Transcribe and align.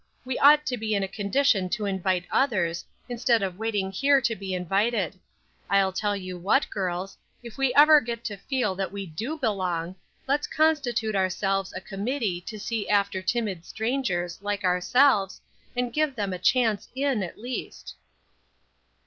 "We 0.25 0.39
ought 0.39 0.65
to 0.65 0.77
be 0.77 0.95
in 0.95 1.03
a 1.03 1.07
condition 1.07 1.69
to 1.69 1.85
invite 1.85 2.25
others, 2.31 2.83
instead 3.07 3.43
of 3.43 3.59
waiting 3.59 3.91
here 3.91 4.19
to 4.19 4.35
be 4.35 4.55
invited. 4.55 5.19
I'll 5.69 5.93
tell 5.93 6.17
you 6.17 6.39
what, 6.39 6.67
girls, 6.71 7.15
if 7.43 7.55
we 7.55 7.71
ever 7.75 8.01
get 8.01 8.23
to 8.23 8.37
feel 8.37 8.73
that 8.73 8.91
we 8.91 9.05
do 9.05 9.37
belong, 9.37 9.95
let's 10.27 10.47
constitute 10.47 11.15
ourselves 11.15 11.71
a 11.73 11.81
committee 11.81 12.41
to 12.41 12.57
see 12.59 12.89
after 12.89 13.21
timid 13.21 13.63
strangers, 13.63 14.39
like 14.41 14.63
ourselves, 14.63 15.39
and 15.77 15.93
give 15.93 16.15
them 16.15 16.33
a 16.33 16.39
chance 16.39 16.87
in, 16.95 17.21
at 17.21 17.37
least." 17.37 17.93